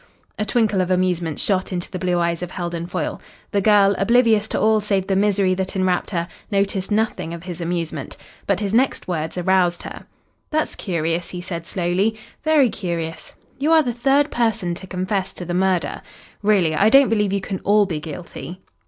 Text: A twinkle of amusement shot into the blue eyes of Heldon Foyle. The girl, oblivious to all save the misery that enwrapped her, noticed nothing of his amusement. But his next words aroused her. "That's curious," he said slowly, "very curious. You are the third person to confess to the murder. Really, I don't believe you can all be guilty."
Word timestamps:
A 0.39 0.45
twinkle 0.45 0.81
of 0.81 0.89
amusement 0.89 1.39
shot 1.39 1.71
into 1.71 1.91
the 1.91 1.99
blue 1.99 2.17
eyes 2.17 2.41
of 2.41 2.49
Heldon 2.49 2.87
Foyle. 2.87 3.21
The 3.51 3.61
girl, 3.61 3.93
oblivious 3.99 4.47
to 4.47 4.59
all 4.59 4.81
save 4.81 5.05
the 5.05 5.15
misery 5.15 5.53
that 5.53 5.75
enwrapped 5.75 6.09
her, 6.09 6.27
noticed 6.49 6.89
nothing 6.89 7.35
of 7.35 7.43
his 7.43 7.61
amusement. 7.61 8.17
But 8.47 8.61
his 8.61 8.73
next 8.73 9.07
words 9.07 9.37
aroused 9.37 9.83
her. 9.83 10.07
"That's 10.49 10.73
curious," 10.75 11.29
he 11.29 11.39
said 11.41 11.67
slowly, 11.67 12.17
"very 12.43 12.71
curious. 12.71 13.35
You 13.59 13.71
are 13.73 13.83
the 13.83 13.93
third 13.93 14.31
person 14.31 14.73
to 14.73 14.87
confess 14.87 15.33
to 15.33 15.45
the 15.45 15.53
murder. 15.53 16.01
Really, 16.41 16.73
I 16.73 16.89
don't 16.89 17.09
believe 17.09 17.31
you 17.31 17.39
can 17.41 17.59
all 17.59 17.85
be 17.85 17.99
guilty." 17.99 18.59